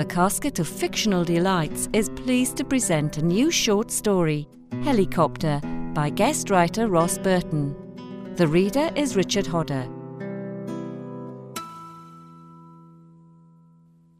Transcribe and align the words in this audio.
The 0.00 0.06
Casket 0.06 0.58
of 0.58 0.66
Fictional 0.66 1.24
Delights 1.24 1.90
is 1.92 2.08
pleased 2.08 2.56
to 2.56 2.64
present 2.64 3.18
a 3.18 3.22
new 3.22 3.50
short 3.50 3.90
story, 3.90 4.48
Helicopter, 4.82 5.60
by 5.92 6.08
guest 6.08 6.48
writer 6.48 6.88
Ross 6.88 7.18
Burton. 7.18 7.76
The 8.36 8.48
reader 8.48 8.90
is 8.96 9.14
Richard 9.14 9.46
Hodder. 9.46 9.86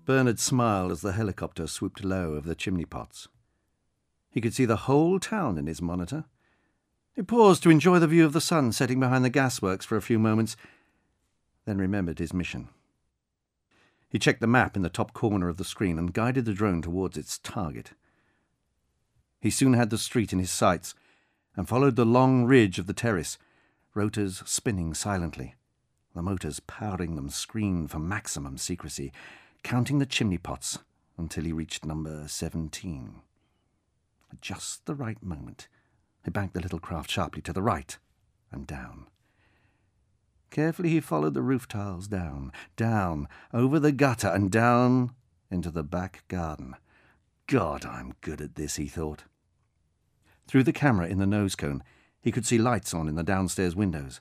Bernard 0.05 0.39
smiled 0.39 0.93
as 0.93 1.01
the 1.01 1.13
helicopter 1.13 1.67
swooped 1.67 2.05
low 2.05 2.35
over 2.35 2.47
the 2.47 2.55
chimney 2.55 2.85
pots. 2.85 3.29
He 4.29 4.43
could 4.43 4.53
see 4.53 4.67
the 4.67 4.85
whole 4.85 5.19
town 5.19 5.57
in 5.57 5.67
his 5.67 5.81
monitor. 5.81 6.27
He 7.15 7.23
paused 7.23 7.63
to 7.63 7.71
enjoy 7.71 8.01
the 8.01 8.07
view 8.07 8.27
of 8.27 8.35
the 8.35 8.43
sun 8.43 8.73
setting 8.73 9.01
behind 9.01 9.25
the 9.25 9.31
gasworks 9.31 9.85
for 9.85 9.97
a 9.97 10.03
few 10.03 10.19
moments, 10.19 10.59
then 11.65 11.79
remembered 11.79 12.19
his 12.19 12.35
mission. 12.35 12.69
He 14.11 14.19
checked 14.19 14.41
the 14.41 14.47
map 14.49 14.77
in 14.77 14.83
the 14.83 14.91
top 14.91 15.13
corner 15.13 15.49
of 15.49 15.57
the 15.57 15.65
screen 15.65 15.99
and 15.99 16.13
guided 16.13 16.45
the 16.45 16.53
drone 16.53 16.83
towards 16.83 17.17
its 17.17 17.39
target. 17.39 17.93
He 19.41 19.51
soon 19.51 19.75
had 19.75 19.91
the 19.91 19.99
street 19.99 20.33
in 20.33 20.41
his 20.41 20.51
sights 20.51 20.95
and 21.57 21.69
followed 21.69 21.95
the 21.95 22.05
long 22.05 22.45
ridge 22.45 22.79
of 22.79 22.87
the 22.87 22.93
terrace, 22.93 23.39
rotors 23.95 24.43
spinning 24.45 24.95
silently. 24.95 25.55
The 26.15 26.23
motors 26.23 26.59
powering 26.61 27.15
them 27.15 27.31
screened 27.31 27.93
for 27.93 28.01
maximum 28.01 28.59
secrecy, 28.59 29.13
counting 29.63 30.01
the 30.01 30.07
chimney 30.07 30.39
pots 30.39 30.81
until 31.17 31.45
he 31.45 31.53
reached 31.53 31.85
number 31.85 32.27
17. 32.27 33.21
At 34.33 34.41
just 34.41 34.87
the 34.87 34.95
right 34.95 35.23
moment, 35.23 35.69
he 36.25 36.31
banked 36.31 36.55
the 36.55 36.61
little 36.61 36.81
craft 36.81 37.11
sharply 37.11 37.43
to 37.43 37.53
the 37.53 37.63
right 37.63 37.97
and 38.51 38.67
down. 38.67 39.07
Carefully 40.51 40.89
he 40.89 41.01
followed 41.01 41.35
the 41.35 41.43
roof 41.43 41.69
tiles 41.69 42.09
down, 42.09 42.53
down, 42.77 43.29
over 43.53 43.79
the 43.79 43.93
gutter, 43.93 44.29
and 44.29 44.51
down 44.51 45.13
into 45.51 45.71
the 45.71 45.85
back 45.85 46.25
garden. 46.29 46.75
God, 47.47 47.85
I'm 47.85 48.15
good 48.21 48.41
at 48.41 48.57
this, 48.57 48.77
he 48.77 48.87
thought. 48.87 49.25
Through 50.47 50.65
the 50.65 50.73
camera 50.73 51.07
in 51.07 51.19
the 51.19 51.27
nose 51.27 51.55
cone, 51.55 51.83
he 52.21 52.33
could 52.33 52.45
see 52.45 52.59
lights 52.59 52.93
on 52.93 53.09
in 53.09 53.15
the 53.15 53.23
downstairs 53.23 53.77
windows. 53.77 54.21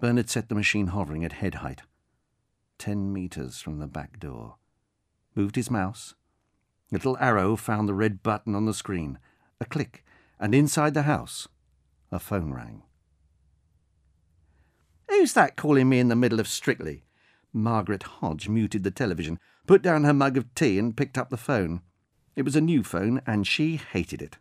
Bernard 0.00 0.28
set 0.28 0.48
the 0.48 0.54
machine 0.54 0.88
hovering 0.88 1.24
at 1.24 1.34
head 1.34 1.56
height, 1.56 1.82
ten 2.78 3.12
metres 3.12 3.60
from 3.60 3.78
the 3.78 3.86
back 3.86 4.18
door. 4.18 4.56
Moved 5.34 5.56
his 5.56 5.70
mouse. 5.70 6.14
Little 6.90 7.16
arrow 7.20 7.54
found 7.54 7.88
the 7.88 7.94
red 7.94 8.22
button 8.22 8.54
on 8.56 8.66
the 8.66 8.74
screen. 8.74 9.18
A 9.60 9.64
click, 9.64 10.04
and 10.40 10.54
inside 10.54 10.94
the 10.94 11.02
house, 11.02 11.46
a 12.10 12.18
phone 12.18 12.52
rang. 12.52 12.82
Who's 15.20 15.34
that 15.34 15.54
calling 15.54 15.90
me 15.90 15.98
in 15.98 16.08
the 16.08 16.16
middle 16.16 16.40
of 16.40 16.48
Strictly? 16.48 17.04
Margaret 17.52 18.04
Hodge 18.04 18.48
muted 18.48 18.84
the 18.84 18.90
television, 18.90 19.38
put 19.66 19.82
down 19.82 20.04
her 20.04 20.14
mug 20.14 20.38
of 20.38 20.54
tea, 20.54 20.78
and 20.78 20.96
picked 20.96 21.18
up 21.18 21.28
the 21.28 21.36
phone. 21.36 21.82
It 22.36 22.42
was 22.42 22.56
a 22.56 22.60
new 22.62 22.82
phone, 22.82 23.20
and 23.26 23.46
she 23.46 23.76
hated 23.76 24.22
it. 24.22 24.38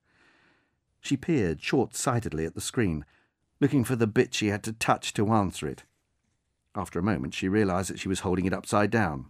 She 1.02 1.18
peered 1.18 1.62
short 1.62 1.98
sightedly 1.98 2.46
at 2.46 2.56
the 2.56 2.62
screen, 2.62 3.04
looking 3.60 3.84
for 3.84 3.98
the 3.98 4.08
bit 4.08 4.34
she 4.34 4.48
had 4.48 4.64
to 4.64 4.72
touch 4.72 5.14
to 5.16 5.34
answer 5.34 5.68
it. 5.68 5.84
After 6.74 6.98
a 6.98 7.04
moment, 7.04 7.34
she 7.34 7.50
realised 7.50 7.90
that 7.90 8.00
she 8.00 8.08
was 8.08 8.22
holding 8.22 8.46
it 8.46 8.54
upside 8.54 8.90
down. 8.90 9.26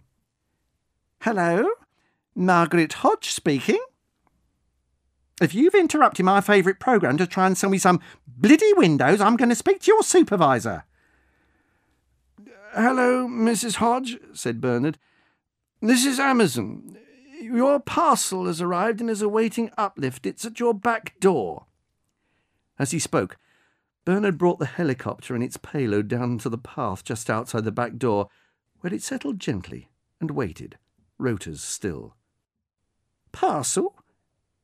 Hello? 1.22 1.68
Margaret 2.32 2.92
Hodge 2.92 3.32
speaking? 3.32 3.82
If 5.42 5.52
you've 5.52 5.74
interrupted 5.74 6.24
my 6.24 6.42
favourite 6.42 6.78
programme 6.78 7.16
to 7.16 7.26
try 7.26 7.48
and 7.48 7.58
sell 7.58 7.70
me 7.70 7.78
some 7.78 7.98
bloody 8.28 8.72
windows, 8.74 9.20
I'm 9.20 9.34
going 9.34 9.48
to 9.48 9.56
speak 9.56 9.80
to 9.80 9.90
your 9.90 10.04
supervisor. 10.04 10.84
Hello, 12.72 13.26
Mrs. 13.26 13.76
Hodge, 13.76 14.16
said 14.32 14.60
Bernard. 14.60 14.96
This 15.80 16.06
is 16.06 16.20
Amazon. 16.20 16.96
Your 17.40 17.80
parcel 17.80 18.46
has 18.46 18.60
arrived 18.62 19.00
and 19.00 19.10
is 19.10 19.22
awaiting 19.22 19.72
uplift. 19.76 20.24
It's 20.24 20.44
at 20.44 20.60
your 20.60 20.72
back 20.72 21.18
door. 21.18 21.66
As 22.78 22.92
he 22.92 23.00
spoke, 23.00 23.38
Bernard 24.04 24.38
brought 24.38 24.60
the 24.60 24.66
helicopter 24.66 25.34
and 25.34 25.42
its 25.42 25.56
payload 25.56 26.06
down 26.06 26.38
to 26.38 26.48
the 26.48 26.58
path 26.58 27.02
just 27.02 27.28
outside 27.28 27.64
the 27.64 27.72
back 27.72 27.96
door, 27.96 28.28
where 28.82 28.94
it 28.94 29.02
settled 29.02 29.40
gently 29.40 29.90
and 30.20 30.30
waited, 30.30 30.78
rotors 31.18 31.60
still. 31.62 32.14
Parcel? 33.32 33.96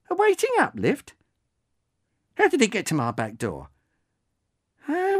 Awaiting 0.08 0.50
uplift? 0.60 1.14
How 2.34 2.46
did 2.46 2.62
it 2.62 2.70
get 2.70 2.86
to 2.86 2.94
my 2.94 3.10
back 3.10 3.36
door? 3.36 3.70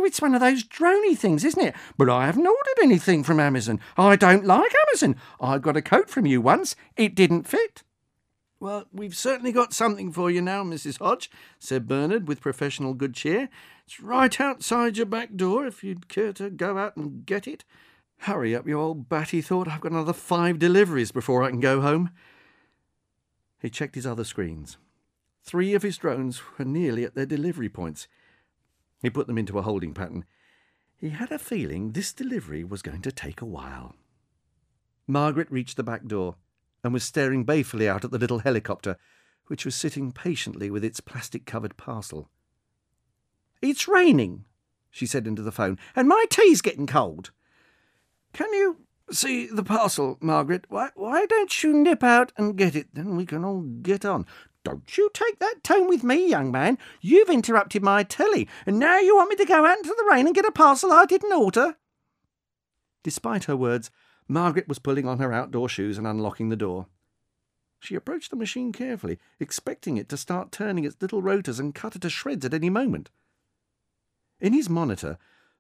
It's 0.07 0.23
one 0.23 0.35
of 0.35 0.41
those 0.41 0.63
drony 0.63 1.19
things, 1.19 1.45
isn't 1.45 1.63
it? 1.63 1.75
But 1.99 2.09
I 2.09 2.27
haven't 2.27 2.47
ordered 2.47 2.83
anything 2.83 3.25
from 3.25 3.41
Amazon. 3.41 3.81
I 3.97 4.15
don't 4.15 4.45
like 4.45 4.73
Amazon. 4.89 5.17
I 5.41 5.59
got 5.59 5.77
a 5.77 5.83
coat 5.83 6.09
from 6.09 6.27
you 6.27 6.41
once. 6.41 6.77
It 6.97 7.17
didn't 7.17 7.49
fit. 7.49 7.83
Well, 8.61 8.85
we've 8.93 9.17
certainly 9.17 9.51
got 9.51 9.75
something 9.75 10.13
for 10.13 10.31
you 10.31 10.41
now, 10.41 10.63
Mrs. 10.63 11.01
Hodge, 11.01 11.29
said 11.59 11.89
Bernard 11.89 12.29
with 12.29 12.41
professional 12.41 12.95
good 12.95 13.15
cheer. 13.15 13.49
It's 13.85 14.01
right 14.01 14.41
outside 14.41 14.97
your 14.97 15.07
back 15.07 15.35
door 15.35 15.67
if 15.67 15.83
you'd 15.83 16.09
care 16.09 16.33
to 16.35 16.51
go 16.51 16.79
out 16.79 16.97
and 16.97 17.27
get 17.27 17.49
it. 17.49 17.65
Hurry 18.19 18.55
up, 18.55 18.67
you 18.67 18.81
old 18.81 19.09
bat, 19.09 19.31
he 19.31 19.43
thought. 19.43 19.69
I've 19.69 19.81
got 19.81 19.93
another 19.93 20.13
five 20.13 20.61
deliveries 20.61 21.11
before 21.11 21.43
I 21.43 21.51
can 21.51 21.61
go 21.61 21.81
home. 21.81 22.11
He 23.61 23.69
checked 23.69 23.97
his 23.97 24.07
other 24.07 24.25
screens. 24.25 24.79
Three 25.43 25.75
of 25.75 25.83
his 25.83 25.99
drones 25.99 26.41
were 26.57 26.65
nearly 26.65 27.05
at 27.05 27.17
their 27.17 27.27
delivery 27.27 27.69
points. 27.69 28.07
He 29.03 29.11
put 29.11 29.27
them 29.27 29.39
into 29.39 29.59
a 29.59 29.63
holding 29.63 29.95
pattern. 29.95 30.25
He 30.97 31.11
had 31.11 31.31
a 31.31 31.39
feeling 31.39 31.93
this 31.93 32.13
delivery 32.13 32.65
was 32.65 32.83
going 32.83 33.03
to 33.03 33.13
take 33.13 33.41
a 33.41 33.47
while. 33.47 33.95
Margaret 35.07 35.51
reached 35.51 35.77
the 35.77 35.83
back 35.83 36.07
door 36.07 36.37
and 36.83 36.93
was 36.93 37.05
staring 37.05 37.45
balefully 37.45 37.89
out 37.89 38.05
at 38.05 38.11
the 38.11 38.19
little 38.19 38.41
helicopter, 38.41 38.97
which 39.47 39.65
was 39.65 39.75
sitting 39.75 40.13
patiently 40.13 40.71
with 40.71 40.85
its 40.85 41.01
plastic 41.01 41.47
covered 41.47 41.77
parcel. 41.77 42.31
It's 43.63 43.89
raining, 43.89 44.45
she 44.91 45.07
said 45.07 45.27
into 45.27 45.43
the 45.43 45.53
phone, 45.53 45.79
and 45.95 46.09
my 46.09 46.25
tea's 46.31 46.63
getting 46.63 46.87
cold. 46.87 47.31
Can 48.33 48.53
you 48.53 48.79
see 49.11 49.47
the 49.47 49.63
parcel, 49.63 50.19
Margaret? 50.21 50.65
Why, 50.69 50.91
why 50.95 51.27
don't 51.27 51.63
you 51.63 51.73
nip 51.73 52.03
out 52.03 52.33
and 52.37 52.57
get 52.57 52.75
it? 52.75 52.95
Then 52.95 53.17
we 53.17 53.27
can 53.27 53.45
all 53.45 53.61
get 53.61 54.05
on. 54.05 54.27
Don't 54.67 54.99
you 54.99 55.09
take 55.15 55.39
that 55.39 55.63
tone 55.63 55.87
with 55.87 56.03
me, 56.03 56.29
young 56.29 56.51
man. 56.51 56.77
You've 57.01 57.31
interrupted 57.31 57.85
my 57.85 58.03
telly, 58.03 58.49
and 58.67 58.81
now 58.81 58.99
you 58.99 59.15
want 59.15 59.31
me 59.31 59.37
to 59.37 59.45
go 59.45 59.65
out 59.65 59.77
into 59.79 59.95
the 59.97 60.09
rain 60.11 60.27
and 60.27 60.35
get 60.35 60.45
a 60.45 60.51
parcel 60.51 60.91
I 60.91 61.05
didn't 61.05 61.33
order. 61.33 61.77
Despite 63.05 63.45
her 63.45 63.57
words, 63.57 63.93
Margaret 64.27 64.67
was 64.67 64.81
pulling 64.81 65.07
on 65.07 65.21
her 65.21 65.33
outdoor 65.33 65.69
shoes 65.69 65.99
and 65.99 66.05
unlocking 66.05 66.49
the 66.49 66.57
door. 66.57 66.87
She 67.79 67.95
approached 67.95 68.31
the 68.31 68.37
machine 68.37 68.73
carefully, 68.73 69.21
expecting 69.39 69.99
it 69.99 70.09
to 70.09 70.17
start 70.17 70.51
turning 70.51 70.85
its 70.85 70.97
little 71.01 71.23
rotors 71.23 71.61
and 71.61 71.73
cut 71.73 71.95
her 71.95 72.01
to 72.01 72.11
shreds 72.11 72.45
at 72.45 72.53
any 72.53 72.69
moment. 72.69 73.09
In 74.41 74.53
his 74.53 74.69
monitor, 74.69 75.17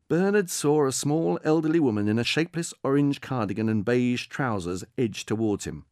Bernard 0.09 0.51
saw 0.51 0.85
a 0.85 0.91
small 0.91 1.39
elderly 1.45 1.79
woman 1.79 2.09
in 2.09 2.19
a 2.19 2.25
shapeless 2.25 2.75
orange 2.83 3.21
cardigan 3.21 3.69
and 3.69 3.85
beige 3.85 4.27
trousers 4.27 4.83
edge 4.99 5.25
towards 5.27 5.65
him. 5.65 5.85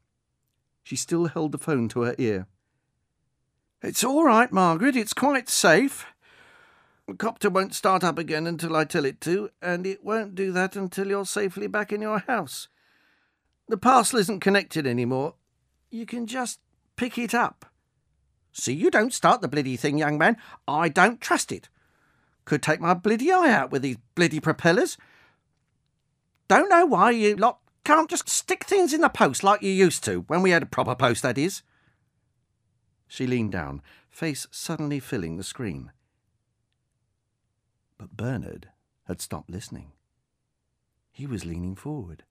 She 0.82 0.96
still 0.96 1.26
held 1.26 1.52
the 1.52 1.58
phone 1.58 1.88
to 1.90 2.00
her 2.00 2.16
ear. 2.18 2.48
It's 3.84 4.02
all 4.02 4.24
right, 4.24 4.50
Margaret. 4.50 4.96
It's 4.96 5.12
quite 5.12 5.50
safe. 5.50 6.06
The 7.06 7.12
copter 7.12 7.50
won't 7.50 7.74
start 7.74 8.02
up 8.02 8.18
again 8.18 8.46
until 8.46 8.74
I 8.74 8.86
tell 8.86 9.04
it 9.04 9.20
to, 9.20 9.50
and 9.60 9.86
it 9.86 10.02
won't 10.02 10.34
do 10.34 10.52
that 10.52 10.74
until 10.74 11.08
you're 11.08 11.26
safely 11.26 11.66
back 11.66 11.92
in 11.92 12.00
your 12.00 12.20
house. 12.20 12.68
The 13.68 13.76
parcel 13.76 14.18
isn't 14.20 14.40
connected 14.40 14.86
anymore. 14.86 15.34
You 15.90 16.06
can 16.06 16.26
just 16.26 16.60
pick 16.96 17.18
it 17.18 17.34
up. 17.34 17.66
See, 18.52 18.72
you 18.72 18.90
don't 18.90 19.12
start 19.12 19.42
the 19.42 19.48
bloody 19.48 19.76
thing, 19.76 19.98
young 19.98 20.16
man. 20.16 20.38
I 20.66 20.88
don't 20.88 21.20
trust 21.20 21.52
it. 21.52 21.68
Could 22.46 22.62
take 22.62 22.80
my 22.80 22.94
bloody 22.94 23.30
eye 23.30 23.52
out 23.52 23.70
with 23.70 23.82
these 23.82 23.98
bloody 24.14 24.40
propellers. 24.40 24.96
Don't 26.48 26.70
know 26.70 26.86
why 26.86 27.10
you 27.10 27.36
lot 27.36 27.58
can't 27.84 28.08
just 28.08 28.30
stick 28.30 28.64
things 28.64 28.94
in 28.94 29.02
the 29.02 29.10
post 29.10 29.44
like 29.44 29.60
you 29.60 29.70
used 29.70 30.02
to, 30.04 30.24
when 30.26 30.40
we 30.40 30.52
had 30.52 30.62
a 30.62 30.66
proper 30.66 30.94
post, 30.94 31.22
that 31.22 31.36
is. 31.36 31.62
She 33.06 33.26
leaned 33.26 33.52
down, 33.52 33.82
face 34.10 34.46
suddenly 34.50 35.00
filling 35.00 35.36
the 35.36 35.44
screen. 35.44 35.92
But 37.98 38.16
Bernard 38.16 38.68
had 39.04 39.20
stopped 39.20 39.50
listening. 39.50 39.92
He 41.12 41.26
was 41.26 41.44
leaning 41.44 41.76
forward, 41.76 42.24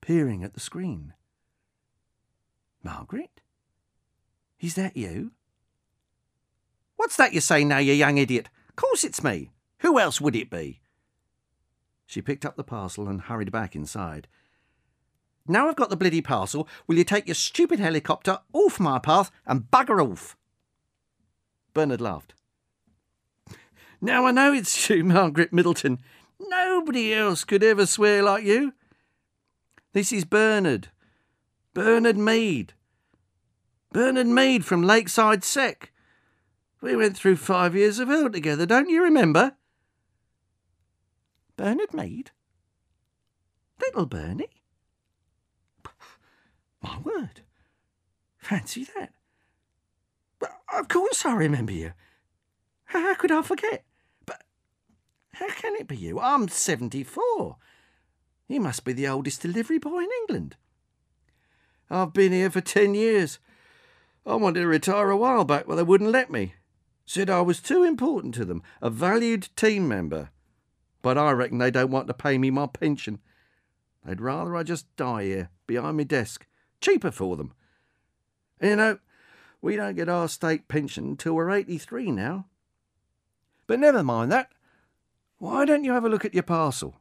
peering 0.00 0.42
at 0.42 0.54
the 0.54 0.60
screen. 0.60 1.14
Margaret? 2.82 3.40
Is 4.60 4.74
that 4.74 4.96
you? 4.96 5.32
What's 6.96 7.16
that 7.16 7.32
you 7.32 7.40
say 7.40 7.64
now, 7.64 7.78
you 7.78 7.92
young 7.92 8.18
idiot? 8.18 8.48
Course 8.74 9.04
it's 9.04 9.22
me. 9.24 9.50
Who 9.78 9.98
else 9.98 10.20
would 10.20 10.36
it 10.36 10.50
be? 10.50 10.80
She 12.06 12.22
picked 12.22 12.44
up 12.44 12.56
the 12.56 12.64
parcel 12.64 13.08
and 13.08 13.22
hurried 13.22 13.52
back 13.52 13.74
inside. 13.74 14.28
Now 15.48 15.68
I've 15.68 15.76
got 15.76 15.90
the 15.90 15.96
bloody 15.96 16.20
parcel, 16.20 16.68
will 16.86 16.96
you 16.96 17.04
take 17.04 17.26
your 17.26 17.34
stupid 17.34 17.78
helicopter 17.78 18.40
off 18.52 18.80
my 18.80 18.98
path 18.98 19.30
and 19.46 19.70
bugger 19.70 20.04
off? 20.04 20.36
Bernard 21.74 22.00
laughed. 22.00 22.34
Now 24.00 24.26
I 24.26 24.30
know 24.30 24.52
it's 24.52 24.88
you, 24.90 25.04
Margaret 25.04 25.52
Middleton. 25.52 25.98
Nobody 26.38 27.14
else 27.14 27.44
could 27.44 27.62
ever 27.62 27.86
swear 27.86 28.22
like 28.22 28.44
you. 28.44 28.74
This 29.92 30.12
is 30.12 30.24
Bernard. 30.24 30.88
Bernard 31.72 32.18
Mead. 32.18 32.74
Bernard 33.92 34.26
Mead 34.26 34.64
from 34.64 34.82
Lakeside 34.82 35.44
Sec. 35.44 35.92
We 36.80 36.96
went 36.96 37.16
through 37.16 37.36
five 37.36 37.74
years 37.74 37.98
of 37.98 38.08
hell 38.08 38.28
together, 38.30 38.66
don't 38.66 38.90
you 38.90 39.02
remember? 39.02 39.56
Bernard 41.56 41.94
Mead? 41.94 42.30
Little 43.80 44.06
Bernie? 44.06 44.55
My 46.82 46.98
word. 46.98 47.42
Fancy 48.38 48.86
that. 48.96 49.12
But 50.38 50.52
of 50.76 50.88
course 50.88 51.24
I 51.24 51.34
remember 51.34 51.72
you. 51.72 51.92
How 52.84 53.14
could 53.14 53.32
I 53.32 53.42
forget? 53.42 53.84
But 54.24 54.42
how 55.32 55.48
can 55.50 55.74
it 55.76 55.88
be 55.88 55.96
you? 55.96 56.20
I'm 56.20 56.48
74. 56.48 57.56
You 58.48 58.60
must 58.60 58.84
be 58.84 58.92
the 58.92 59.08
oldest 59.08 59.42
delivery 59.42 59.78
boy 59.78 59.98
in 59.98 60.08
England. 60.22 60.56
I've 61.90 62.12
been 62.12 62.32
here 62.32 62.50
for 62.50 62.60
ten 62.60 62.94
years. 62.94 63.38
I 64.24 64.34
wanted 64.36 64.60
to 64.60 64.66
retire 64.66 65.10
a 65.10 65.16
while 65.16 65.44
back, 65.44 65.66
but 65.66 65.76
they 65.76 65.82
wouldn't 65.82 66.10
let 66.10 66.30
me. 66.30 66.54
Said 67.04 67.30
I 67.30 67.40
was 67.40 67.60
too 67.60 67.84
important 67.84 68.34
to 68.34 68.44
them, 68.44 68.62
a 68.82 68.90
valued 68.90 69.48
team 69.54 69.86
member. 69.86 70.30
But 71.02 71.16
I 71.16 71.30
reckon 71.30 71.58
they 71.58 71.70
don't 71.70 71.92
want 71.92 72.08
to 72.08 72.14
pay 72.14 72.36
me 72.36 72.50
my 72.50 72.66
pension. 72.66 73.20
They'd 74.04 74.20
rather 74.20 74.56
I 74.56 74.64
just 74.64 74.94
die 74.96 75.24
here, 75.24 75.50
behind 75.66 75.96
my 75.96 76.02
desk. 76.02 76.46
Cheaper 76.80 77.10
for 77.10 77.36
them. 77.36 77.52
And 78.60 78.70
you 78.70 78.76
know, 78.76 78.98
we 79.60 79.76
don't 79.76 79.96
get 79.96 80.08
our 80.08 80.28
state 80.28 80.68
pension 80.68 81.04
until 81.04 81.34
we're 81.34 81.50
83 81.50 82.10
now. 82.12 82.46
But 83.66 83.80
never 83.80 84.02
mind 84.02 84.30
that. 84.32 84.50
Why 85.38 85.64
don't 85.64 85.84
you 85.84 85.92
have 85.92 86.04
a 86.04 86.08
look 86.08 86.24
at 86.24 86.34
your 86.34 86.42
parcel? 86.42 86.96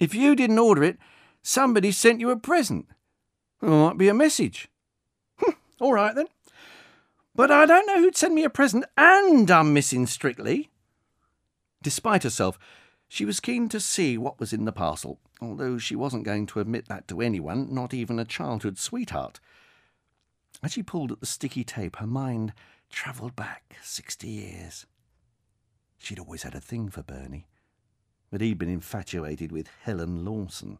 If 0.00 0.14
you 0.14 0.34
didn't 0.34 0.58
order 0.58 0.82
it, 0.82 0.98
somebody 1.42 1.92
sent 1.92 2.20
you 2.20 2.30
a 2.30 2.36
present. 2.36 2.86
It 3.60 3.66
might 3.66 3.98
be 3.98 4.08
a 4.08 4.14
message. 4.14 4.68
Hmm, 5.36 5.52
all 5.80 5.92
right 5.92 6.14
then. 6.14 6.26
But 7.34 7.50
I 7.50 7.66
don't 7.66 7.86
know 7.86 8.00
who'd 8.00 8.16
send 8.16 8.34
me 8.34 8.44
a 8.44 8.50
present, 8.50 8.84
and 8.96 9.50
I'm 9.50 9.72
missing 9.72 10.06
Strictly. 10.06 10.70
Despite 11.82 12.22
herself, 12.22 12.58
she 13.08 13.24
was 13.24 13.40
keen 13.40 13.68
to 13.68 13.80
see 13.80 14.18
what 14.18 14.40
was 14.40 14.52
in 14.52 14.64
the 14.64 14.72
parcel, 14.72 15.18
although 15.44 15.78
she 15.78 15.96
wasn't 15.96 16.24
going 16.24 16.46
to 16.46 16.60
admit 16.60 16.88
that 16.88 17.08
to 17.08 17.20
anyone, 17.20 17.72
not 17.74 17.92
even 17.92 18.18
a 18.18 18.24
childhood 18.24 18.78
sweetheart. 18.78 19.40
As 20.62 20.72
she 20.72 20.82
pulled 20.82 21.12
at 21.12 21.20
the 21.20 21.26
sticky 21.26 21.64
tape, 21.64 21.96
her 21.96 22.06
mind 22.06 22.52
travelled 22.90 23.34
back 23.34 23.76
sixty 23.82 24.28
years. 24.28 24.86
She'd 25.98 26.18
always 26.18 26.42
had 26.42 26.54
a 26.54 26.60
thing 26.60 26.88
for 26.88 27.02
Bernie, 27.02 27.46
but 28.30 28.40
he'd 28.40 28.58
been 28.58 28.68
infatuated 28.68 29.52
with 29.52 29.68
Helen 29.82 30.24
Lawson. 30.24 30.78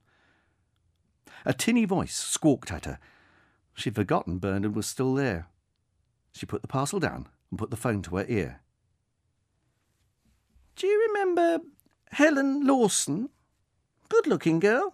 A 1.44 1.52
tinny 1.52 1.84
voice 1.84 2.14
squawked 2.14 2.70
at 2.70 2.84
her. 2.84 2.98
She'd 3.74 3.94
forgotten 3.94 4.38
Bernard 4.38 4.76
was 4.76 4.86
still 4.86 5.14
there. 5.14 5.48
She 6.32 6.46
put 6.46 6.62
the 6.62 6.68
parcel 6.68 7.00
down 7.00 7.28
and 7.50 7.58
put 7.58 7.70
the 7.70 7.76
phone 7.76 8.02
to 8.02 8.16
her 8.16 8.26
ear. 8.28 8.60
Do 10.76 10.86
you 10.86 11.08
remember 11.08 11.60
Helen 12.10 12.66
Lawson? 12.66 13.30
Good 14.12 14.26
looking 14.26 14.60
girl. 14.60 14.92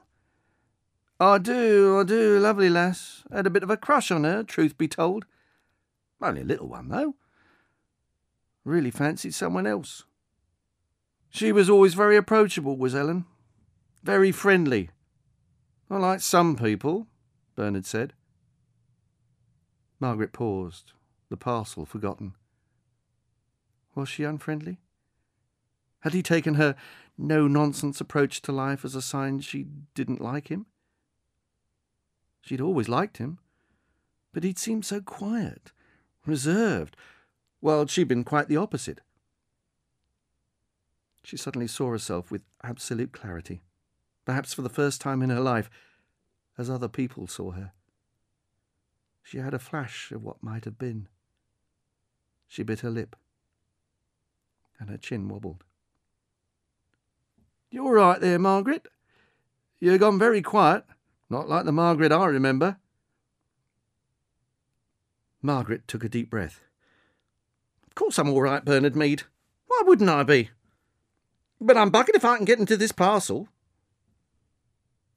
I 1.18 1.38
do, 1.38 1.98
I 1.98 2.04
do, 2.04 2.38
lovely 2.38 2.70
lass. 2.70 3.24
Had 3.32 3.48
a 3.48 3.50
bit 3.50 3.64
of 3.64 3.70
a 3.70 3.76
crush 3.76 4.12
on 4.12 4.22
her, 4.22 4.44
truth 4.44 4.78
be 4.78 4.86
told. 4.86 5.24
Only 6.22 6.42
a 6.42 6.44
little 6.44 6.68
one, 6.68 6.88
though. 6.88 7.16
Really 8.64 8.92
fancied 8.92 9.34
someone 9.34 9.66
else. 9.66 10.04
She 11.30 11.50
was 11.50 11.68
always 11.68 11.94
very 11.94 12.16
approachable, 12.16 12.76
was 12.76 12.94
Ellen. 12.94 13.24
Very 14.04 14.30
friendly. 14.30 14.90
Not 15.90 16.00
like 16.00 16.20
some 16.20 16.54
people, 16.54 17.08
Bernard 17.56 17.86
said. 17.86 18.12
Margaret 19.98 20.32
paused, 20.32 20.92
the 21.28 21.36
parcel 21.36 21.84
forgotten. 21.84 22.34
Was 23.96 24.08
she 24.08 24.22
unfriendly? 24.22 24.78
Had 26.00 26.14
he 26.14 26.22
taken 26.22 26.54
her 26.54 26.76
no 27.16 27.48
nonsense 27.48 28.00
approach 28.00 28.40
to 28.42 28.52
life 28.52 28.84
as 28.84 28.94
a 28.94 29.02
sign 29.02 29.40
she 29.40 29.66
didn't 29.94 30.20
like 30.20 30.48
him? 30.48 30.66
She'd 32.40 32.60
always 32.60 32.88
liked 32.88 33.18
him, 33.18 33.38
but 34.32 34.44
he'd 34.44 34.58
seemed 34.58 34.84
so 34.84 35.00
quiet, 35.00 35.72
reserved, 36.24 36.96
while 37.60 37.86
she'd 37.86 38.08
been 38.08 38.24
quite 38.24 38.48
the 38.48 38.56
opposite. 38.56 39.00
She 41.24 41.36
suddenly 41.36 41.66
saw 41.66 41.90
herself 41.90 42.30
with 42.30 42.42
absolute 42.62 43.12
clarity, 43.12 43.62
perhaps 44.24 44.54
for 44.54 44.62
the 44.62 44.68
first 44.68 45.00
time 45.00 45.20
in 45.20 45.30
her 45.30 45.40
life, 45.40 45.68
as 46.56 46.70
other 46.70 46.88
people 46.88 47.26
saw 47.26 47.50
her. 47.50 47.72
She 49.22 49.38
had 49.38 49.52
a 49.52 49.58
flash 49.58 50.10
of 50.12 50.22
what 50.22 50.42
might 50.42 50.64
have 50.64 50.78
been. 50.78 51.08
She 52.46 52.62
bit 52.62 52.80
her 52.80 52.90
lip, 52.90 53.14
and 54.78 54.88
her 54.88 54.96
chin 54.96 55.28
wobbled. 55.28 55.64
You're 57.70 57.94
right 57.94 58.20
there, 58.20 58.38
Margaret. 58.38 58.86
You're 59.80 59.98
gone 59.98 60.18
very 60.18 60.42
quiet, 60.42 60.84
not 61.28 61.48
like 61.48 61.64
the 61.64 61.72
Margaret 61.72 62.12
I 62.12 62.26
remember. 62.26 62.78
Margaret 65.42 65.86
took 65.86 66.02
a 66.02 66.08
deep 66.08 66.30
breath. 66.30 66.60
Of 67.86 67.94
course 67.94 68.18
I'm 68.18 68.28
all 68.30 68.42
right, 68.42 68.64
Bernard 68.64 68.96
Mead. 68.96 69.22
Why 69.66 69.82
wouldn't 69.84 70.10
I 70.10 70.22
be? 70.22 70.50
But 71.60 71.76
I'm 71.76 71.90
bucketed 71.90 72.16
if 72.16 72.24
I 72.24 72.36
can 72.36 72.44
get 72.44 72.58
into 72.58 72.76
this 72.76 72.92
parcel. 72.92 73.48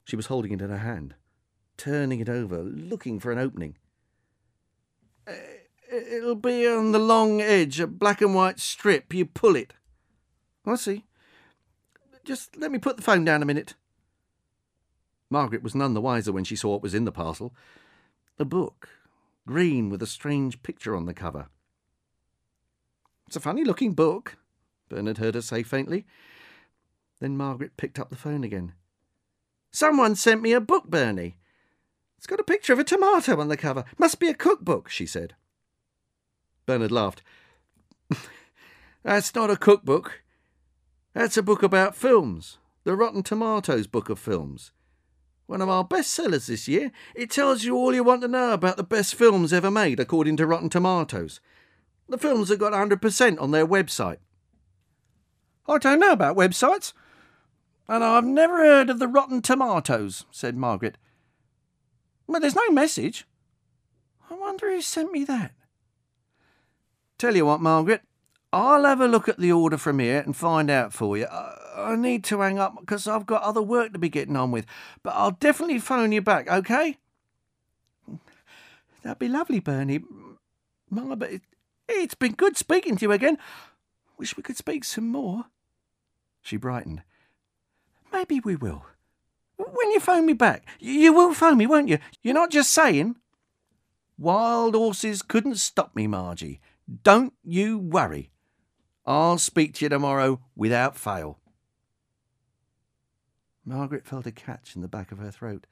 She 0.04 0.16
was 0.16 0.26
holding 0.26 0.52
it 0.52 0.60
in 0.60 0.70
her 0.70 0.78
hand, 0.78 1.14
turning 1.76 2.20
it 2.20 2.28
over, 2.28 2.62
looking 2.62 3.18
for 3.18 3.32
an 3.32 3.38
opening. 3.38 3.76
It'll 5.90 6.34
be 6.34 6.66
on 6.66 6.92
the 6.92 6.98
long 6.98 7.40
edge, 7.40 7.80
a 7.80 7.86
black 7.86 8.20
and 8.20 8.34
white 8.34 8.58
strip. 8.58 9.12
You 9.12 9.26
pull 9.26 9.56
it. 9.56 9.74
I 10.66 10.76
see. 10.76 11.04
Just 12.24 12.56
let 12.56 12.70
me 12.70 12.78
put 12.78 12.96
the 12.96 13.02
phone 13.02 13.24
down 13.24 13.42
a 13.42 13.46
minute. 13.46 13.74
Margaret 15.30 15.62
was 15.62 15.74
none 15.74 15.94
the 15.94 16.00
wiser 16.00 16.32
when 16.32 16.44
she 16.44 16.56
saw 16.56 16.70
what 16.72 16.82
was 16.82 16.94
in 16.94 17.04
the 17.04 17.12
parcel. 17.12 17.54
A 18.38 18.44
book, 18.44 18.88
green 19.46 19.88
with 19.88 20.02
a 20.02 20.06
strange 20.06 20.62
picture 20.62 20.94
on 20.94 21.06
the 21.06 21.14
cover. 21.14 21.48
It's 23.26 23.36
a 23.36 23.40
funny 23.40 23.64
looking 23.64 23.94
book, 23.94 24.36
Bernard 24.88 25.18
heard 25.18 25.34
her 25.34 25.42
say 25.42 25.62
faintly. 25.62 26.04
Then 27.18 27.36
Margaret 27.36 27.76
picked 27.76 27.98
up 27.98 28.10
the 28.10 28.16
phone 28.16 28.44
again. 28.44 28.74
Someone 29.70 30.16
sent 30.16 30.42
me 30.42 30.52
a 30.52 30.60
book, 30.60 30.88
Bernie. 30.88 31.38
It's 32.18 32.26
got 32.26 32.40
a 32.40 32.44
picture 32.44 32.74
of 32.74 32.78
a 32.78 32.84
tomato 32.84 33.40
on 33.40 33.48
the 33.48 33.56
cover. 33.56 33.84
Must 33.98 34.20
be 34.20 34.28
a 34.28 34.34
cookbook, 34.34 34.90
she 34.90 35.06
said. 35.06 35.34
Bernard 36.66 36.92
laughed. 36.92 37.22
That's 39.02 39.34
not 39.34 39.50
a 39.50 39.56
cookbook. 39.56 40.22
That's 41.14 41.36
a 41.36 41.42
book 41.42 41.62
about 41.62 41.94
films. 41.94 42.58
The 42.84 42.96
Rotten 42.96 43.22
Tomatoes 43.22 43.86
book 43.86 44.08
of 44.08 44.18
films. 44.18 44.72
One 45.46 45.60
of 45.60 45.68
our 45.68 45.84
best 45.84 46.10
sellers 46.10 46.46
this 46.46 46.66
year. 46.66 46.90
It 47.14 47.30
tells 47.30 47.64
you 47.64 47.76
all 47.76 47.94
you 47.94 48.02
want 48.02 48.22
to 48.22 48.28
know 48.28 48.52
about 48.52 48.76
the 48.76 48.82
best 48.82 49.14
films 49.14 49.52
ever 49.52 49.70
made, 49.70 50.00
according 50.00 50.38
to 50.38 50.46
Rotten 50.46 50.70
Tomatoes. 50.70 51.40
The 52.08 52.18
films 52.18 52.48
have 52.48 52.58
got 52.58 52.72
100% 52.72 53.40
on 53.40 53.50
their 53.50 53.66
website. 53.66 54.18
I 55.68 55.78
don't 55.78 56.00
know 56.00 56.12
about 56.12 56.36
websites. 56.36 56.92
And 57.88 58.02
I've 58.02 58.24
never 58.24 58.56
heard 58.56 58.88
of 58.88 58.98
the 58.98 59.08
Rotten 59.08 59.42
Tomatoes, 59.42 60.24
said 60.30 60.56
Margaret. 60.56 60.96
But 62.26 62.40
there's 62.40 62.54
no 62.54 62.70
message. 62.70 63.26
I 64.30 64.34
wonder 64.34 64.70
who 64.70 64.80
sent 64.80 65.12
me 65.12 65.24
that. 65.24 65.52
Tell 67.18 67.36
you 67.36 67.44
what, 67.44 67.60
Margaret, 67.60 68.02
I'll 68.52 68.84
have 68.84 69.00
a 69.00 69.08
look 69.08 69.28
at 69.28 69.38
the 69.38 69.50
order 69.52 69.78
from 69.78 69.98
here 69.98 70.20
and 70.20 70.36
find 70.36 70.70
out 70.70 70.92
for 70.92 71.16
you. 71.16 71.26
I, 71.26 71.92
I 71.92 71.96
need 71.96 72.22
to 72.24 72.40
hang 72.40 72.58
up 72.58 72.78
because 72.78 73.08
I've 73.08 73.24
got 73.24 73.42
other 73.42 73.62
work 73.62 73.92
to 73.92 73.98
be 73.98 74.10
getting 74.10 74.36
on 74.36 74.50
with, 74.50 74.66
but 75.02 75.14
I'll 75.16 75.30
definitely 75.30 75.78
phone 75.78 76.12
you 76.12 76.20
back, 76.20 76.50
okay? 76.50 76.98
That'd 79.02 79.18
be 79.18 79.28
lovely, 79.28 79.58
Bernie. 79.60 80.00
Ma, 80.90 81.14
but 81.14 81.32
it, 81.32 81.42
it's 81.88 82.14
been 82.14 82.32
good 82.32 82.56
speaking 82.56 82.96
to 82.96 83.06
you 83.06 83.12
again. 83.12 83.38
Wish 84.18 84.36
we 84.36 84.42
could 84.42 84.58
speak 84.58 84.84
some 84.84 85.08
more. 85.08 85.46
She 86.42 86.56
brightened. 86.56 87.02
Maybe 88.12 88.40
we 88.40 88.56
will. 88.56 88.84
When 89.56 89.90
you 89.92 90.00
phone 90.00 90.26
me 90.26 90.34
back, 90.34 90.66
you 90.78 91.12
will 91.12 91.32
phone 91.32 91.56
me, 91.56 91.66
won't 91.66 91.88
you? 91.88 91.98
You're 92.22 92.34
not 92.34 92.50
just 92.50 92.70
saying. 92.70 93.16
Wild 94.18 94.74
horses 94.74 95.22
couldn't 95.22 95.56
stop 95.56 95.96
me, 95.96 96.06
Margie. 96.06 96.60
Don't 97.02 97.32
you 97.42 97.78
worry. 97.78 98.31
I'll 99.04 99.38
speak 99.38 99.74
to 99.74 99.84
you 99.84 99.88
tomorrow 99.88 100.40
without 100.54 100.96
fail. 100.96 101.38
Margaret 103.64 104.06
felt 104.06 104.26
a 104.26 104.32
catch 104.32 104.74
in 104.74 104.82
the 104.82 104.88
back 104.88 105.12
of 105.12 105.18
her 105.18 105.30
throat. 105.30 105.66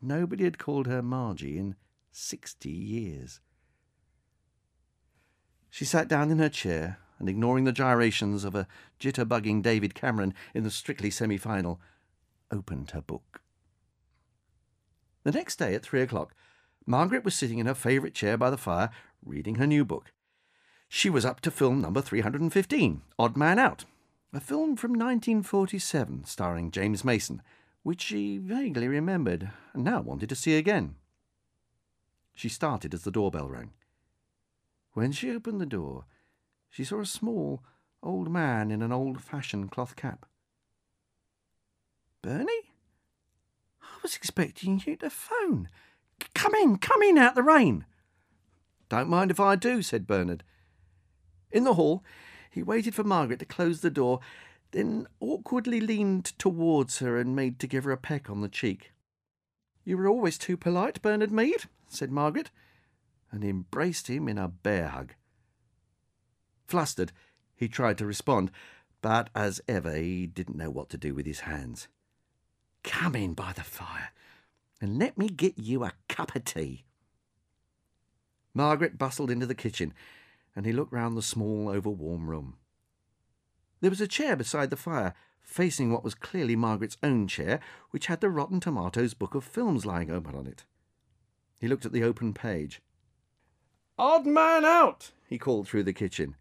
Nobody 0.00 0.44
had 0.44 0.58
called 0.58 0.86
her 0.86 1.02
Margie 1.02 1.58
in 1.58 1.76
sixty 2.12 2.70
years. 2.70 3.40
She 5.70 5.84
sat 5.84 6.08
down 6.08 6.30
in 6.30 6.38
her 6.38 6.48
chair 6.48 6.98
and, 7.18 7.28
ignoring 7.28 7.64
the 7.64 7.72
gyrations 7.72 8.44
of 8.44 8.54
a 8.54 8.66
jitterbugging 9.00 9.62
David 9.62 9.94
Cameron 9.94 10.34
in 10.54 10.64
the 10.64 10.70
Strictly 10.70 11.10
semi 11.10 11.38
final, 11.38 11.80
opened 12.50 12.90
her 12.90 13.00
book. 13.00 13.40
The 15.24 15.32
next 15.32 15.56
day 15.56 15.74
at 15.74 15.82
three 15.82 16.02
o'clock, 16.02 16.34
Margaret 16.86 17.24
was 17.24 17.34
sitting 17.34 17.58
in 17.58 17.66
her 17.66 17.74
favourite 17.74 18.14
chair 18.14 18.36
by 18.36 18.50
the 18.50 18.58
fire, 18.58 18.90
reading 19.24 19.56
her 19.56 19.66
new 19.66 19.84
book. 19.84 20.12
She 20.88 21.10
was 21.10 21.24
up 21.24 21.40
to 21.40 21.50
film 21.50 21.80
number 21.80 22.00
315, 22.00 23.02
Odd 23.18 23.36
Man 23.36 23.58
Out, 23.58 23.84
a 24.32 24.40
film 24.40 24.76
from 24.76 24.92
1947 24.92 26.24
starring 26.24 26.70
James 26.70 27.04
Mason, 27.04 27.42
which 27.82 28.02
she 28.02 28.38
vaguely 28.38 28.88
remembered 28.88 29.50
and 29.72 29.84
now 29.84 30.00
wanted 30.00 30.28
to 30.28 30.36
see 30.36 30.56
again. 30.56 30.94
She 32.34 32.48
started 32.48 32.94
as 32.94 33.02
the 33.02 33.10
doorbell 33.10 33.48
rang. 33.48 33.72
When 34.92 35.12
she 35.12 35.30
opened 35.30 35.60
the 35.60 35.66
door, 35.66 36.04
she 36.70 36.84
saw 36.84 37.00
a 37.00 37.06
small, 37.06 37.62
old 38.02 38.30
man 38.30 38.70
in 38.70 38.82
an 38.82 38.92
old 38.92 39.20
fashioned 39.20 39.70
cloth 39.70 39.96
cap. 39.96 40.26
Bernie? 42.22 42.72
I 43.82 43.98
was 44.02 44.16
expecting 44.16 44.82
you 44.84 44.96
to 44.96 45.10
phone. 45.10 45.68
Come 46.34 46.54
in, 46.54 46.78
come 46.78 47.02
in 47.02 47.18
out 47.18 47.34
the 47.34 47.42
rain. 47.42 47.86
Don't 48.88 49.08
mind 49.08 49.30
if 49.30 49.40
I 49.40 49.56
do, 49.56 49.82
said 49.82 50.06
Bernard. 50.06 50.44
In 51.50 51.64
the 51.64 51.74
hall, 51.74 52.04
he 52.50 52.62
waited 52.62 52.94
for 52.94 53.04
Margaret 53.04 53.38
to 53.40 53.44
close 53.44 53.80
the 53.80 53.90
door, 53.90 54.20
then 54.72 55.06
awkwardly 55.20 55.80
leaned 55.80 56.26
towards 56.38 56.98
her 56.98 57.16
and 57.16 57.36
made 57.36 57.58
to 57.60 57.66
give 57.66 57.84
her 57.84 57.92
a 57.92 57.96
peck 57.96 58.28
on 58.28 58.40
the 58.40 58.48
cheek. 58.48 58.92
You 59.84 59.96
were 59.96 60.08
always 60.08 60.38
too 60.38 60.56
polite, 60.56 61.00
Bernard 61.02 61.30
Mead, 61.30 61.64
said 61.88 62.10
Margaret, 62.10 62.50
and 63.30 63.44
embraced 63.44 64.08
him 64.08 64.28
in 64.28 64.38
a 64.38 64.48
bear 64.48 64.88
hug. 64.88 65.14
Flustered, 66.66 67.12
he 67.54 67.68
tried 67.68 67.98
to 67.98 68.06
respond, 68.06 68.50
but 69.00 69.30
as 69.34 69.60
ever 69.68 69.94
he 69.94 70.26
didn't 70.26 70.56
know 70.56 70.70
what 70.70 70.88
to 70.90 70.98
do 70.98 71.14
with 71.14 71.26
his 71.26 71.40
hands. 71.40 71.88
Come 72.82 73.14
in 73.14 73.34
by 73.34 73.52
the 73.52 73.62
fire, 73.62 74.10
and 74.80 74.98
let 74.98 75.16
me 75.16 75.28
get 75.28 75.58
you 75.58 75.84
a 75.84 75.92
cup 76.08 76.34
of 76.34 76.44
tea. 76.44 76.84
Margaret 78.52 78.98
bustled 78.98 79.30
into 79.30 79.46
the 79.46 79.54
kitchen, 79.54 79.94
and 80.56 80.66
he 80.66 80.72
looked 80.72 80.92
round 80.92 81.16
the 81.16 81.22
small, 81.22 81.66
overwarm 81.66 82.26
room. 82.26 82.56
There 83.80 83.90
was 83.90 84.00
a 84.00 84.08
chair 84.08 84.34
beside 84.34 84.70
the 84.70 84.76
fire, 84.76 85.14
facing 85.42 85.92
what 85.92 86.02
was 86.02 86.14
clearly 86.14 86.56
Margaret's 86.56 86.96
own 87.02 87.28
chair, 87.28 87.60
which 87.90 88.06
had 88.06 88.20
the 88.20 88.30
Rotten 88.30 88.58
Tomatoes 88.58 89.14
book 89.14 89.34
of 89.34 89.44
films 89.44 89.86
lying 89.86 90.10
open 90.10 90.34
on 90.34 90.46
it. 90.46 90.64
He 91.60 91.68
looked 91.68 91.86
at 91.86 91.92
the 91.92 92.02
open 92.02 92.32
page. 92.32 92.80
Odd 93.98 94.26
Man 94.26 94.64
Out, 94.64 95.12
he 95.28 95.38
called 95.38 95.68
through 95.68 95.84
the 95.84 95.92
kitchen. 95.92 96.34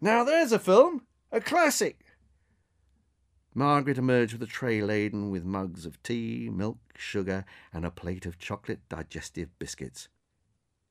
Now 0.00 0.24
there's 0.24 0.52
a 0.52 0.58
film, 0.58 1.02
a 1.32 1.40
classic. 1.40 2.00
Margaret 3.54 3.96
emerged 3.96 4.34
with 4.34 4.42
a 4.42 4.46
tray 4.52 4.82
laden 4.82 5.30
with 5.30 5.44
mugs 5.44 5.86
of 5.86 6.02
tea, 6.02 6.50
milk, 6.52 6.78
sugar, 6.96 7.44
and 7.72 7.86
a 7.86 7.90
plate 7.90 8.26
of 8.26 8.38
chocolate 8.38 8.80
digestive 8.88 9.48
biscuits. 9.58 10.08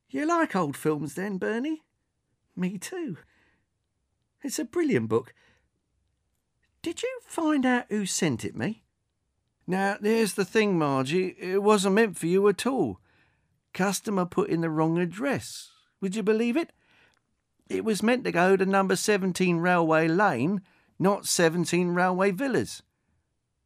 You 0.10 0.26
like 0.26 0.56
old 0.56 0.76
films 0.76 1.14
then, 1.14 1.38
Bernie? 1.38 1.84
Me 2.56 2.78
too. 2.78 3.18
It's 4.44 4.60
a 4.60 4.66
brilliant 4.66 5.10
book, 5.10 5.34
did 6.86 7.02
you 7.02 7.20
find 7.26 7.66
out 7.66 7.86
who 7.90 8.06
sent 8.06 8.46
it 8.46 8.56
me? 8.56 8.84
Now, 9.66 9.98
there's 10.00 10.36
the 10.36 10.46
thing, 10.46 10.78
Margie. 10.78 11.36
It 11.40 11.64
wasn't 11.64 11.96
meant 11.96 12.16
for 12.16 12.28
you 12.28 12.48
at 12.48 12.68
all. 12.68 13.00
Customer 13.74 14.24
put 14.24 14.52
in 14.52 14.62
the 14.62 14.70
wrong 14.70 15.00
address. 15.00 15.72
Would 16.00 16.16
you 16.16 16.22
believe 16.22 16.56
it? 16.56 16.72
It 17.68 17.84
was 17.84 18.04
meant 18.04 18.24
to 18.26 18.32
go 18.32 18.56
to 18.56 18.68
number 18.68 18.96
17 18.96 19.58
Railway 19.58 20.08
Lane, 20.08 20.62
not 21.00 21.26
17 21.26 21.96
Railway 21.96 22.30
Villas. 22.30 22.84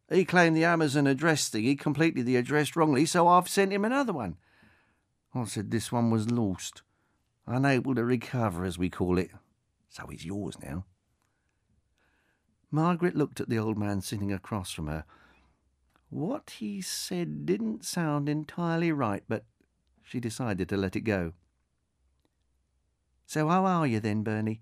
He 0.09 0.23
claimed 0.23 0.55
the 0.55 0.63
Amazon 0.63 1.05
address 1.05 1.49
thing. 1.49 1.65
He 1.65 1.75
completed 1.75 2.25
the 2.25 2.37
address 2.37 2.77
wrongly, 2.77 3.05
so 3.05 3.27
I've 3.27 3.49
sent 3.49 3.73
him 3.73 3.83
another 3.83 4.13
one. 4.13 4.37
I 5.35 5.43
said 5.43 5.71
this 5.71 5.91
one 5.91 6.09
was 6.09 6.31
lost, 6.31 6.83
unable 7.49 7.95
to 7.95 8.03
recover, 8.03 8.63
as 8.63 8.77
we 8.77 8.89
call 8.89 9.17
it. 9.17 9.31
So 9.89 10.05
it's 10.09 10.25
yours 10.25 10.57
now. 10.61 10.85
Margaret 12.71 13.15
looked 13.15 13.39
at 13.41 13.49
the 13.49 13.57
old 13.57 13.77
man 13.77 14.01
sitting 14.01 14.31
across 14.31 14.71
from 14.71 14.87
her. 14.87 15.05
What 16.09 16.51
he 16.59 16.81
said 16.81 17.45
didn't 17.45 17.85
sound 17.85 18.29
entirely 18.29 18.91
right, 18.91 19.23
but 19.27 19.45
she 20.03 20.19
decided 20.19 20.69
to 20.69 20.77
let 20.77 20.95
it 20.95 21.01
go. 21.01 21.33
So, 23.25 23.47
how 23.47 23.65
are 23.65 23.85
you 23.85 23.99
then, 23.99 24.23
Bernie? 24.23 24.61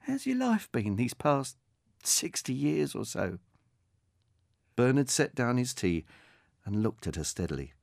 How's 0.00 0.26
your 0.26 0.38
life 0.38 0.70
been 0.72 0.96
these 0.96 1.12
past 1.12 1.56
sixty 2.02 2.54
years 2.54 2.94
or 2.94 3.04
so? 3.04 3.38
Bernard 4.74 5.10
set 5.10 5.34
down 5.34 5.58
his 5.58 5.74
tea 5.74 6.06
and 6.64 6.82
looked 6.82 7.06
at 7.06 7.16
her 7.16 7.24
steadily. 7.24 7.74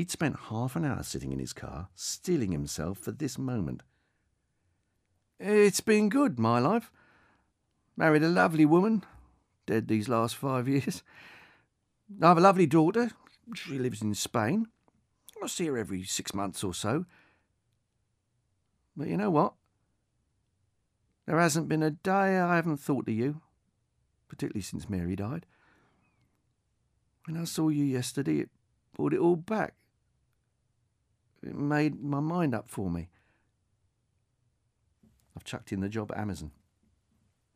He'd 0.00 0.10
spent 0.10 0.48
half 0.48 0.76
an 0.76 0.86
hour 0.86 1.02
sitting 1.02 1.30
in 1.30 1.38
his 1.38 1.52
car, 1.52 1.90
steeling 1.94 2.52
himself 2.52 2.96
for 2.96 3.12
this 3.12 3.36
moment. 3.36 3.82
It's 5.38 5.82
been 5.82 6.08
good, 6.08 6.38
my 6.38 6.58
life. 6.58 6.90
Married 7.98 8.22
a 8.22 8.28
lovely 8.28 8.64
woman, 8.64 9.04
dead 9.66 9.88
these 9.88 10.08
last 10.08 10.36
five 10.36 10.66
years. 10.66 11.02
I 12.22 12.28
have 12.28 12.38
a 12.38 12.40
lovely 12.40 12.64
daughter. 12.64 13.10
She 13.54 13.78
lives 13.78 14.00
in 14.00 14.14
Spain. 14.14 14.68
I 15.44 15.46
see 15.48 15.66
her 15.66 15.76
every 15.76 16.04
six 16.04 16.32
months 16.32 16.64
or 16.64 16.72
so. 16.72 17.04
But 18.96 19.08
you 19.08 19.18
know 19.18 19.30
what? 19.30 19.52
There 21.26 21.38
hasn't 21.38 21.68
been 21.68 21.82
a 21.82 21.90
day 21.90 22.38
I 22.38 22.56
haven't 22.56 22.78
thought 22.78 23.06
of 23.06 23.12
you, 23.12 23.42
particularly 24.30 24.62
since 24.62 24.88
Mary 24.88 25.14
died. 25.14 25.44
When 27.26 27.36
I 27.36 27.44
saw 27.44 27.68
you 27.68 27.84
yesterday, 27.84 28.38
it 28.38 28.50
brought 28.96 29.12
it 29.12 29.20
all 29.20 29.36
back. 29.36 29.74
It 31.42 31.54
made 31.54 32.02
my 32.02 32.20
mind 32.20 32.54
up 32.54 32.70
for 32.70 32.90
me. 32.90 33.08
I've 35.36 35.44
chucked 35.44 35.72
in 35.72 35.80
the 35.80 35.88
job 35.88 36.12
at 36.12 36.18
Amazon 36.18 36.50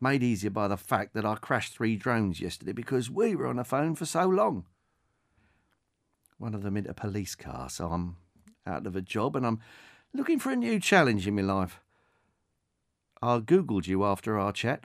made 0.05 0.23
easier 0.23 0.51
by 0.51 0.69
the 0.69 0.77
fact 0.77 1.15
that 1.15 1.25
I 1.25 1.35
crashed 1.37 1.73
three 1.73 1.97
drones 1.97 2.39
yesterday 2.39 2.73
because 2.73 3.11
we 3.11 3.35
were 3.35 3.47
on 3.47 3.57
the 3.57 3.65
phone 3.65 3.95
for 3.95 4.05
so 4.05 4.27
long. 4.27 4.67
One 6.37 6.55
of 6.55 6.63
them 6.63 6.77
in 6.77 6.87
a 6.87 6.93
police 6.93 7.35
car, 7.35 7.71
so 7.71 7.89
I'm 7.89 8.17
out 8.67 8.87
of 8.87 8.95
a 8.95 9.01
job 9.01 9.35
and 9.35 9.47
I'm 9.47 9.61
looking 10.13 10.39
for 10.39 10.51
a 10.51 10.57
new 10.57 10.79
challenge 10.79 11.27
in 11.27 11.37
my 11.37 11.43
life. 11.43 11.81
I 13.23 13.39
Googled 13.39 13.87
you 13.87 14.05
after 14.05 14.39
our 14.39 14.53
chat, 14.53 14.85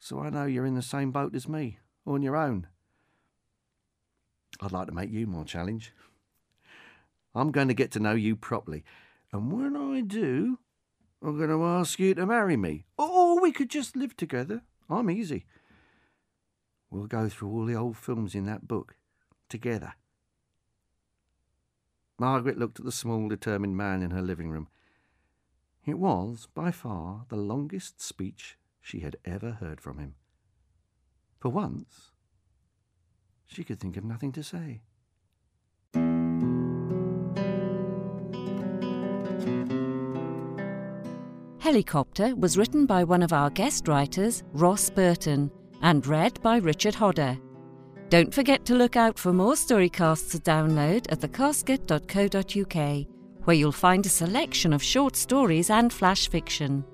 so 0.00 0.18
I 0.18 0.30
know 0.30 0.46
you're 0.46 0.66
in 0.66 0.74
the 0.74 0.82
same 0.82 1.12
boat 1.12 1.36
as 1.36 1.48
me, 1.48 1.78
on 2.04 2.22
your 2.22 2.36
own. 2.36 2.66
I'd 4.60 4.72
like 4.72 4.88
to 4.88 4.94
make 4.94 5.12
you 5.12 5.28
my 5.28 5.44
challenge. 5.44 5.92
I'm 7.38 7.52
going 7.52 7.68
to 7.68 7.74
get 7.74 7.92
to 7.92 8.00
know 8.00 8.14
you 8.14 8.34
properly, 8.34 8.82
and 9.32 9.52
when 9.52 9.76
I 9.76 10.00
do, 10.00 10.58
I'm 11.22 11.36
going 11.38 11.50
to 11.50 11.64
ask 11.64 11.98
you 11.98 12.14
to 12.14 12.26
marry 12.26 12.56
me. 12.56 12.84
Or 12.96 13.40
we 13.40 13.52
could 13.52 13.70
just 13.70 13.94
live 13.94 14.16
together. 14.16 14.62
I'm 14.90 15.08
easy. 15.08 15.46
We'll 16.90 17.06
go 17.06 17.28
through 17.28 17.50
all 17.50 17.64
the 17.64 17.76
old 17.76 17.96
films 17.96 18.34
in 18.34 18.46
that 18.46 18.66
book 18.66 18.96
together. 19.48 19.94
Margaret 22.18 22.58
looked 22.58 22.80
at 22.80 22.84
the 22.84 22.90
small, 22.90 23.28
determined 23.28 23.76
man 23.76 24.02
in 24.02 24.10
her 24.10 24.22
living 24.22 24.50
room. 24.50 24.66
It 25.86 25.98
was, 25.98 26.48
by 26.54 26.72
far, 26.72 27.24
the 27.28 27.36
longest 27.36 28.00
speech 28.02 28.58
she 28.80 29.00
had 29.00 29.16
ever 29.24 29.52
heard 29.52 29.80
from 29.80 29.98
him. 29.98 30.16
For 31.38 31.50
once, 31.50 32.10
she 33.46 33.62
could 33.62 33.78
think 33.78 33.96
of 33.96 34.04
nothing 34.04 34.32
to 34.32 34.42
say. 34.42 34.82
Helicopter 41.68 42.34
was 42.34 42.56
written 42.56 42.86
by 42.86 43.04
one 43.04 43.22
of 43.22 43.34
our 43.34 43.50
guest 43.50 43.88
writers, 43.88 44.42
Ross 44.54 44.88
Burton, 44.88 45.50
and 45.82 46.06
read 46.06 46.40
by 46.40 46.56
Richard 46.56 46.94
Hodder. 46.94 47.36
Don't 48.08 48.32
forget 48.32 48.64
to 48.64 48.74
look 48.74 48.96
out 48.96 49.18
for 49.18 49.34
more 49.34 49.52
storycasts 49.52 50.30
to 50.30 50.38
download 50.38 51.12
at 51.12 51.20
thecasket.co.uk, 51.20 53.06
where 53.44 53.54
you'll 53.54 53.70
find 53.70 54.06
a 54.06 54.08
selection 54.08 54.72
of 54.72 54.82
short 54.82 55.14
stories 55.14 55.68
and 55.68 55.92
flash 55.92 56.30
fiction. 56.30 56.86